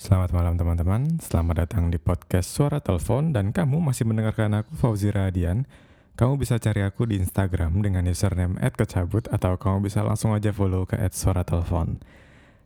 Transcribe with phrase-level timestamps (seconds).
[0.00, 5.12] Selamat malam teman-teman, selamat datang di podcast Suara Telepon dan kamu masih mendengarkan aku Fauzi
[5.12, 5.68] Radian.
[6.16, 10.88] Kamu bisa cari aku di Instagram dengan username @kecabut atau kamu bisa langsung aja follow
[10.88, 12.00] ke @suaratelepon.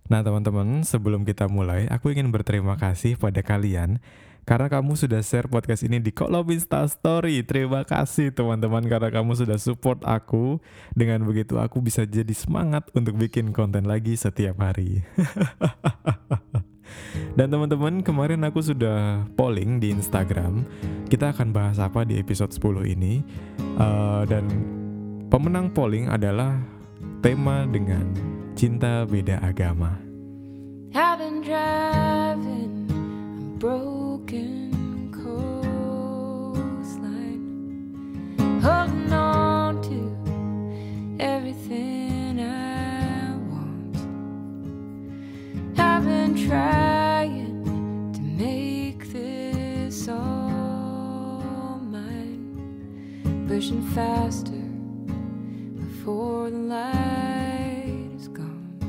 [0.06, 3.98] Nah teman-teman, sebelum kita mulai, aku ingin berterima kasih pada kalian
[4.46, 7.42] karena kamu sudah share podcast ini di kolom Insta Story.
[7.42, 10.62] Terima kasih teman-teman karena kamu sudah support aku.
[10.94, 15.02] Dengan begitu aku bisa jadi semangat untuk bikin konten lagi setiap hari.
[17.34, 20.66] Dan teman-teman, kemarin aku sudah polling di Instagram.
[21.10, 23.24] Kita akan bahas apa di episode 10 ini.
[23.76, 24.46] Uh, dan
[25.28, 26.58] pemenang polling adalah
[27.24, 28.06] tema dengan
[28.54, 30.04] cinta beda agama.
[46.54, 46.73] I've.
[53.54, 54.50] Pushing faster
[55.78, 58.80] before the light is gone.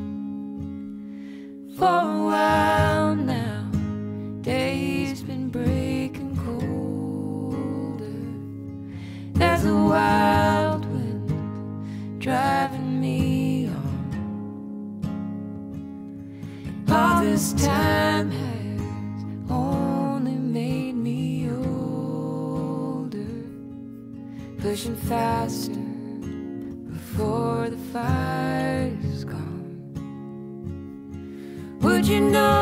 [1.78, 3.70] For a while now,
[4.42, 8.10] days been breaking colder.
[9.34, 14.02] There's a wild wind driving me on.
[16.90, 18.15] All this time
[24.76, 25.72] pushing faster
[26.92, 29.80] before the fire's gone.
[31.80, 32.55] Would you know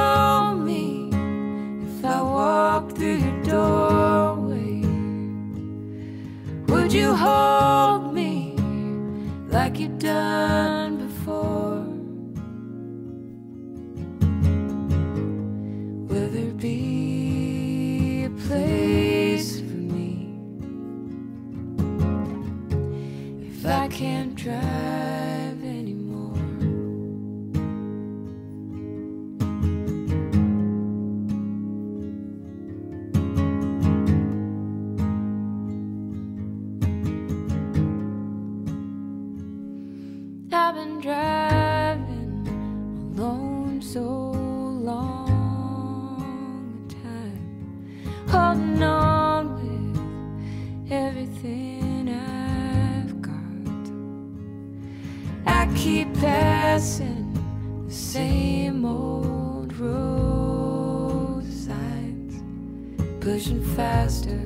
[63.24, 64.38] pushing faster,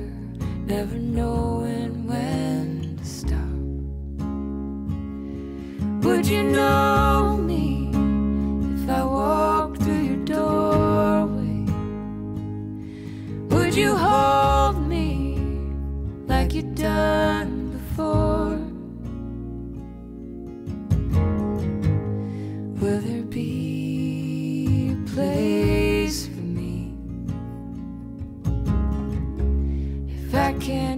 [0.64, 3.58] never knowing when to stop.
[6.04, 7.37] Would you know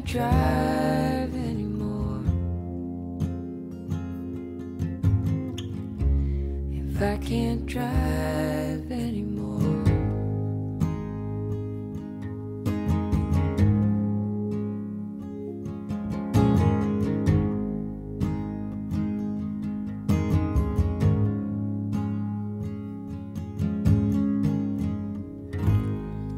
[0.04, 2.24] drive anymore.
[6.72, 9.30] If I can't drive anymore.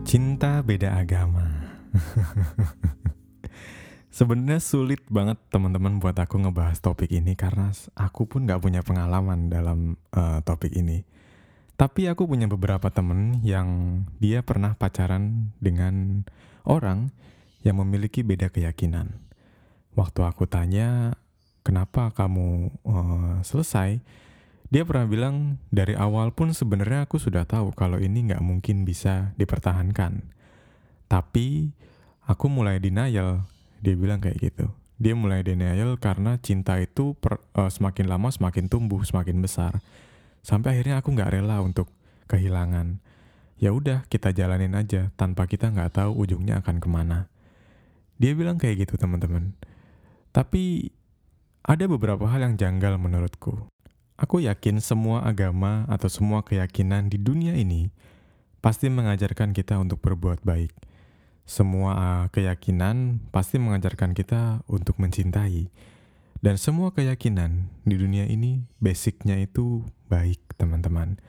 [0.05, 1.49] Cinta beda agama.
[4.13, 9.49] Sebenarnya sulit banget teman-teman buat aku ngebahas topik ini karena aku pun nggak punya pengalaman
[9.49, 11.01] dalam uh, topik ini.
[11.81, 16.29] Tapi aku punya beberapa temen yang dia pernah pacaran dengan
[16.69, 17.09] orang
[17.65, 19.17] yang memiliki beda keyakinan.
[19.97, 21.17] Waktu aku tanya
[21.65, 23.97] kenapa kamu uh, selesai,
[24.69, 29.33] dia pernah bilang dari awal pun sebenarnya aku sudah tahu kalau ini nggak mungkin bisa
[29.41, 30.21] dipertahankan.
[31.09, 31.73] Tapi
[32.29, 33.49] aku mulai denial
[33.83, 34.71] dia bilang kayak gitu.
[35.03, 39.83] Dia mulai denial karena cinta itu per, uh, semakin lama semakin tumbuh semakin besar.
[40.47, 41.91] Sampai akhirnya aku nggak rela untuk
[42.31, 43.03] kehilangan.
[43.59, 47.27] Ya udah kita jalanin aja tanpa kita nggak tahu ujungnya akan ke mana.
[48.23, 49.59] Dia bilang kayak gitu teman-teman.
[50.31, 50.95] Tapi
[51.67, 53.67] ada beberapa hal yang janggal menurutku.
[54.15, 57.91] Aku yakin semua agama atau semua keyakinan di dunia ini
[58.63, 60.71] pasti mengajarkan kita untuk berbuat baik
[61.43, 65.69] semua uh, keyakinan pasti mengajarkan kita untuk mencintai.
[66.43, 71.23] Dan semua keyakinan di dunia ini basicnya itu baik, teman-teman.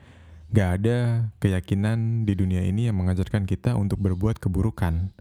[0.49, 5.13] Gak ada keyakinan di dunia ini yang mengajarkan kita untuk berbuat keburukan.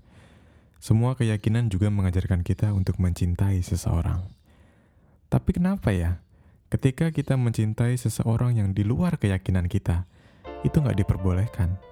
[0.80, 4.24] Semua keyakinan juga mengajarkan kita untuk mencintai seseorang.
[5.28, 6.20] Tapi kenapa ya?
[6.72, 10.08] Ketika kita mencintai seseorang yang di luar keyakinan kita,
[10.64, 11.91] itu nggak diperbolehkan.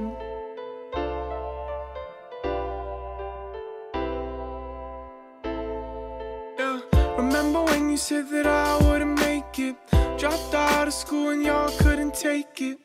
[8.01, 9.75] said that I wouldn't make it.
[10.17, 12.79] Dropped out of school and y'all couldn't take it.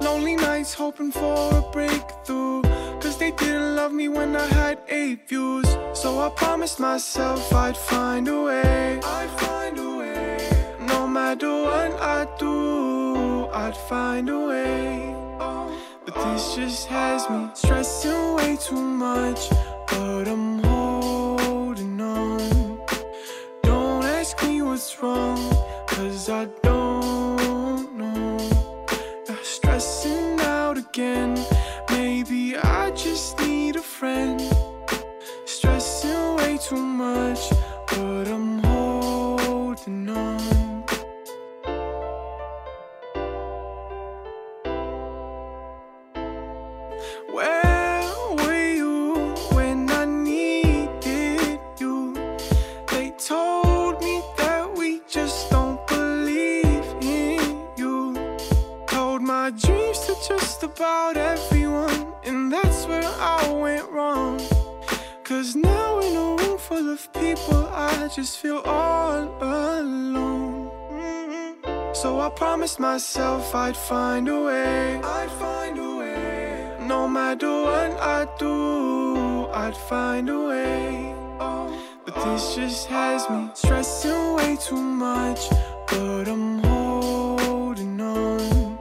[0.00, 2.62] Lonely nights hoping for a breakthrough.
[3.02, 5.68] Cause they didn't love me when I had eight views.
[5.92, 9.00] So I promised myself I'd find a way.
[9.04, 10.38] I'd find a way.
[10.80, 15.14] No matter what I do, I'd find a way.
[16.06, 19.50] But this just has me stressing way too much.
[19.86, 20.81] But I'm holding
[25.00, 25.38] wrong,
[25.86, 28.38] cause I don't know.
[29.28, 31.38] You're stressing out again.
[31.90, 34.40] Maybe I just need a friend.
[35.44, 37.50] Stressing way too much,
[37.88, 40.84] but I'm holding on.
[47.32, 47.61] Where
[68.14, 70.70] just feel all alone.
[71.94, 74.96] So I promised myself I'd find a way.
[74.96, 76.76] I'd find a way.
[76.80, 81.14] No matter what I do, I'd find a way.
[82.04, 85.48] But this just has me stressing way too much.
[85.88, 88.78] But I'm holding on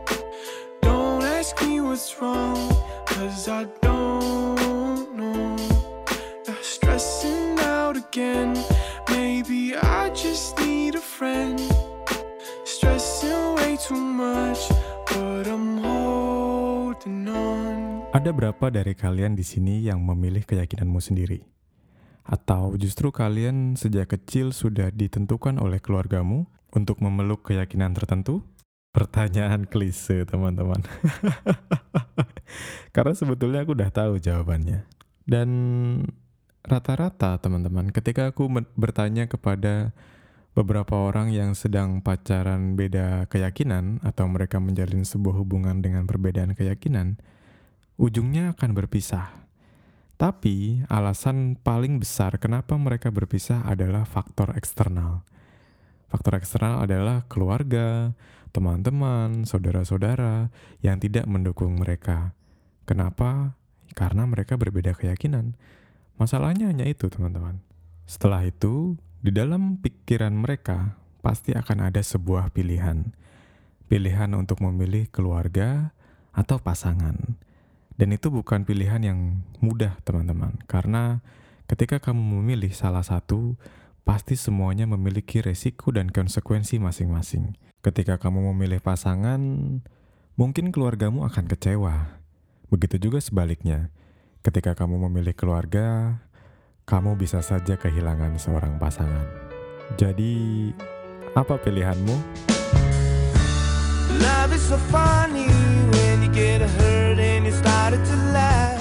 [0.81, 2.69] Don't ask me what's wrong,
[3.05, 5.55] cause I don't know.
[6.61, 8.60] Stressing out again.
[18.11, 21.45] Ada berapa dari kalian di sini yang memilih keyakinanmu sendiri?
[22.25, 28.41] Atau justru kalian sejak kecil sudah ditentukan oleh keluargamu untuk memeluk keyakinan tertentu?
[28.97, 30.81] Pertanyaan klise, teman-teman.
[32.97, 34.89] Karena sebetulnya aku udah tahu jawabannya.
[35.21, 35.49] Dan
[36.65, 39.93] rata-rata, teman-teman, ketika aku bertanya kepada
[40.51, 47.19] beberapa orang yang sedang pacaran beda keyakinan atau mereka menjalin sebuah hubungan dengan perbedaan keyakinan,
[47.95, 49.47] ujungnya akan berpisah.
[50.19, 55.25] Tapi alasan paling besar kenapa mereka berpisah adalah faktor eksternal.
[56.11, 58.13] Faktor eksternal adalah keluarga,
[58.51, 60.51] teman-teman, saudara-saudara
[60.83, 62.35] yang tidak mendukung mereka.
[62.83, 63.55] Kenapa?
[63.95, 65.55] Karena mereka berbeda keyakinan.
[66.19, 67.63] Masalahnya hanya itu, teman-teman.
[68.05, 73.13] Setelah itu, di dalam pikiran mereka pasti akan ada sebuah pilihan.
[73.85, 75.93] Pilihan untuk memilih keluarga
[76.33, 77.37] atau pasangan.
[77.93, 79.19] Dan itu bukan pilihan yang
[79.61, 80.57] mudah, teman-teman.
[80.65, 81.21] Karena
[81.69, 83.61] ketika kamu memilih salah satu,
[84.01, 87.53] pasti semuanya memiliki resiko dan konsekuensi masing-masing.
[87.85, 89.37] Ketika kamu memilih pasangan,
[90.33, 92.17] mungkin keluargamu akan kecewa.
[92.73, 93.93] Begitu juga sebaliknya.
[94.41, 96.17] Ketika kamu memilih keluarga,
[96.91, 99.23] kamu bisa saja kehilangan seorang pasangan.
[99.95, 100.75] Jadi,
[101.31, 102.15] apa pilihanmu?
[104.19, 105.47] Love is so funny
[105.95, 108.79] when you get hurt and you started to laugh.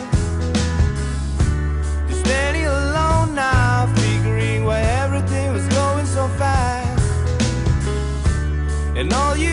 [2.71, 7.03] alone now, figuring why everything was going so fast.
[8.95, 9.50] And all you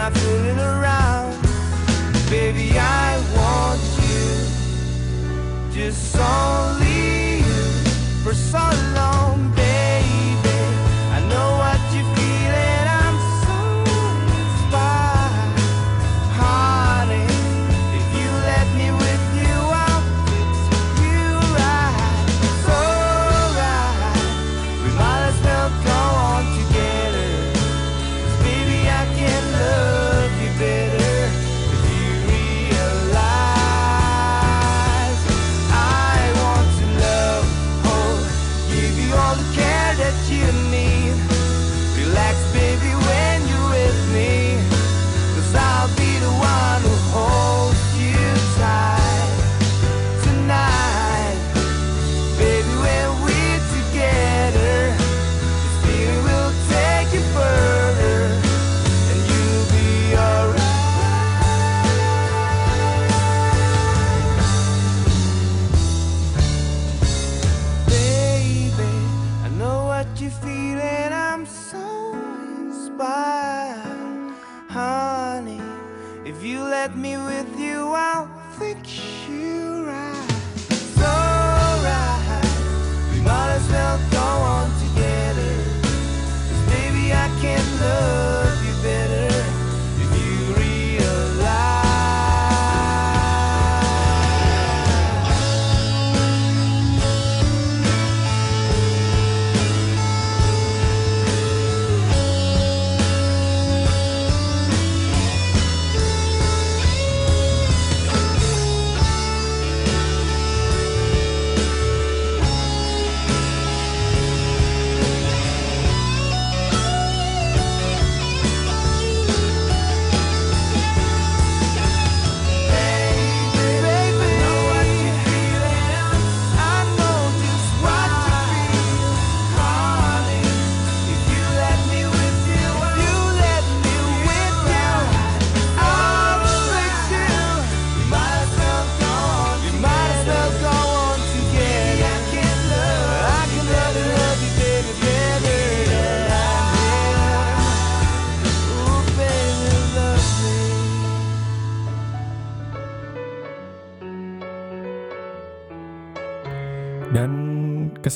[0.00, 1.36] not fooling around.
[2.30, 4.28] Baby, I want you,
[5.76, 7.64] just only you
[8.24, 8.64] for so
[8.96, 9.19] long,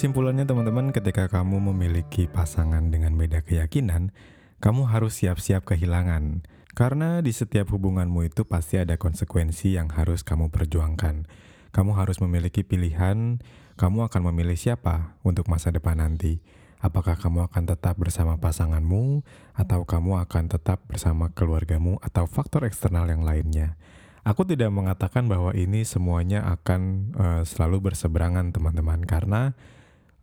[0.04, 4.12] kesimpulannya teman-teman ketika kamu memiliki pasangan dengan beda keyakinan,
[4.60, 6.44] kamu harus siap-siap kehilangan.
[6.76, 11.24] Karena di setiap hubunganmu itu pasti ada konsekuensi yang harus kamu perjuangkan.
[11.72, 13.40] Kamu harus memiliki pilihan,
[13.80, 16.44] kamu akan memilih siapa untuk masa depan nanti.
[16.84, 19.24] Apakah kamu akan tetap bersama pasanganmu,
[19.56, 23.80] atau kamu akan tetap bersama keluargamu, atau faktor eksternal yang lainnya.
[24.20, 26.80] Aku tidak mengatakan bahwa ini semuanya akan
[27.16, 29.56] eh, selalu berseberangan, teman-teman, karena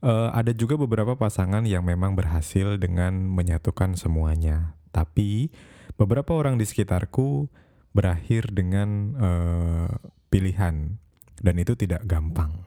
[0.01, 4.77] eh, ada juga beberapa pasangan yang memang berhasil dengan menyatukan semuanya.
[4.91, 5.53] Tapi
[5.95, 7.47] beberapa orang di sekitarku
[7.95, 9.89] berakhir dengan eh,
[10.33, 10.97] pilihan,
[11.41, 12.65] dan itu tidak gampang.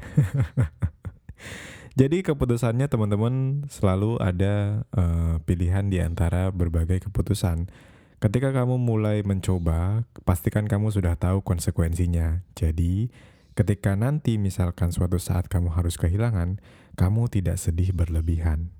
[1.94, 7.70] Jadi keputusannya teman-teman selalu ada eh, pilihan di antara berbagai keputusan.
[8.18, 12.40] Ketika kamu mulai mencoba, pastikan kamu sudah tahu konsekuensinya.
[12.56, 13.12] Jadi,
[13.54, 16.58] ketika nanti misalkan suatu saat kamu harus kehilangan,
[16.98, 18.74] kamu tidak sedih berlebihan.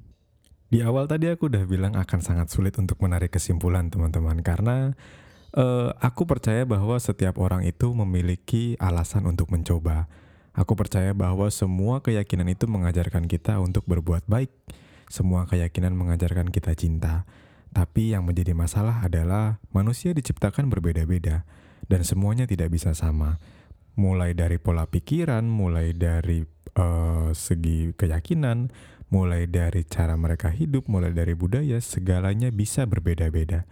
[0.71, 4.99] Di awal tadi aku udah bilang akan sangat sulit untuk menarik kesimpulan teman-teman karena
[5.55, 10.11] eh, aku percaya bahwa setiap orang itu memiliki alasan untuk mencoba.
[10.55, 14.51] Aku percaya bahwa semua keyakinan itu mengajarkan kita untuk berbuat baik.
[15.11, 17.27] Semua keyakinan mengajarkan kita cinta.
[17.75, 21.43] Tapi yang menjadi masalah adalah manusia diciptakan berbeda-beda
[21.91, 23.43] dan semuanya tidak bisa sama.
[23.95, 26.43] Mulai dari pola pikiran, mulai dari
[26.75, 28.75] eh, segi keyakinan,
[29.15, 33.63] mulai dari cara mereka hidup, mulai dari budaya, segalanya bisa berbeda-beda.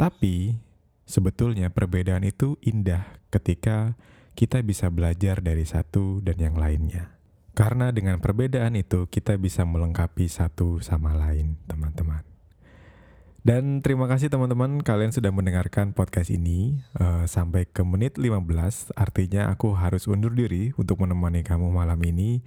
[0.00, 0.56] Tapi
[1.04, 3.98] sebetulnya perbedaan itu indah ketika
[4.32, 7.12] kita bisa belajar dari satu dan yang lainnya.
[7.52, 12.24] Karena dengan perbedaan itu kita bisa melengkapi satu sama lain, teman-teman.
[13.40, 18.92] Dan terima kasih teman-teman kalian sudah mendengarkan podcast ini eh, sampai ke menit 15.
[18.92, 22.44] Artinya aku harus undur diri untuk menemani kamu malam ini.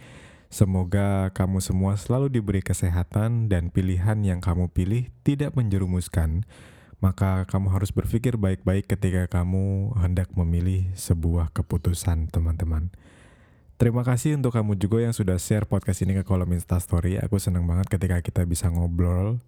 [0.54, 6.46] Semoga kamu semua selalu diberi kesehatan dan pilihan yang kamu pilih tidak menjerumuskan.
[7.02, 12.94] Maka kamu harus berpikir baik-baik ketika kamu hendak memilih sebuah keputusan, teman-teman.
[13.82, 17.18] Terima kasih untuk kamu juga yang sudah share podcast ini ke kolom Instastory.
[17.18, 19.42] Aku senang banget ketika kita bisa ngobrol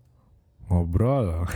[0.70, 1.46] ngobrol.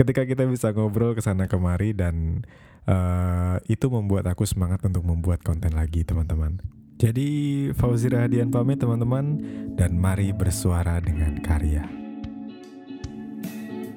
[0.00, 2.46] ketika kita bisa ngobrol ke sana kemari dan
[2.88, 6.56] uh, itu membuat aku semangat untuk membuat konten lagi teman-teman.
[7.00, 9.40] Jadi Fauzi Rahadian pamit teman-teman
[9.76, 11.84] dan mari bersuara dengan karya.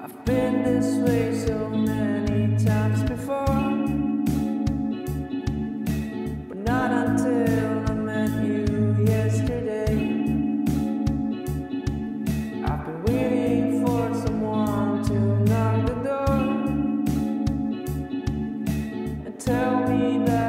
[0.03, 1.72] I've been this way so
[19.45, 20.42] tell me that